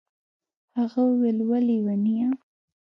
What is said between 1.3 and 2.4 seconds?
وه ليونيه.